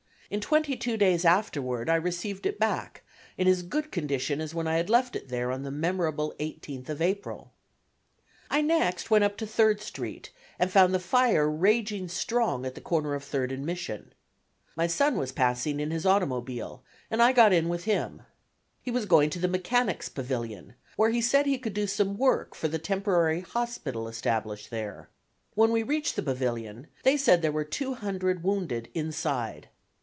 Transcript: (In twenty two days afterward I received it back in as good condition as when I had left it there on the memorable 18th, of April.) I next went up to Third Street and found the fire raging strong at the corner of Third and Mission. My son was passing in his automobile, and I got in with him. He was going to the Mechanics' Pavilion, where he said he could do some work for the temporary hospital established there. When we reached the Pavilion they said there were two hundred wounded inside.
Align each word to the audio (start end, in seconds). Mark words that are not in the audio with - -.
(In 0.33 0.39
twenty 0.39 0.77
two 0.77 0.95
days 0.95 1.25
afterward 1.25 1.89
I 1.89 1.95
received 1.95 2.45
it 2.45 2.57
back 2.57 3.01
in 3.37 3.49
as 3.49 3.63
good 3.63 3.91
condition 3.91 4.39
as 4.39 4.55
when 4.55 4.65
I 4.65 4.77
had 4.77 4.89
left 4.89 5.13
it 5.17 5.27
there 5.27 5.51
on 5.51 5.63
the 5.63 5.71
memorable 5.71 6.33
18th, 6.39 6.87
of 6.87 7.01
April.) 7.01 7.51
I 8.49 8.61
next 8.61 9.11
went 9.11 9.25
up 9.25 9.35
to 9.39 9.45
Third 9.45 9.81
Street 9.81 10.29
and 10.57 10.71
found 10.71 10.93
the 10.93 10.99
fire 11.01 11.49
raging 11.51 12.07
strong 12.07 12.65
at 12.65 12.75
the 12.75 12.79
corner 12.79 13.13
of 13.13 13.25
Third 13.25 13.51
and 13.51 13.65
Mission. 13.65 14.13
My 14.77 14.87
son 14.87 15.17
was 15.17 15.33
passing 15.33 15.81
in 15.81 15.91
his 15.91 16.05
automobile, 16.05 16.81
and 17.09 17.21
I 17.21 17.33
got 17.33 17.51
in 17.51 17.67
with 17.67 17.83
him. 17.83 18.21
He 18.81 18.89
was 18.89 19.05
going 19.05 19.31
to 19.31 19.39
the 19.39 19.49
Mechanics' 19.49 20.07
Pavilion, 20.07 20.75
where 20.95 21.09
he 21.09 21.19
said 21.19 21.45
he 21.45 21.59
could 21.59 21.73
do 21.73 21.87
some 21.87 22.15
work 22.17 22.55
for 22.55 22.69
the 22.69 22.79
temporary 22.79 23.41
hospital 23.41 24.07
established 24.07 24.69
there. 24.69 25.09
When 25.55 25.71
we 25.73 25.83
reached 25.83 26.15
the 26.15 26.23
Pavilion 26.23 26.87
they 27.03 27.17
said 27.17 27.41
there 27.41 27.51
were 27.51 27.65
two 27.65 27.95
hundred 27.95 28.43
wounded 28.45 28.87
inside. 28.93 29.67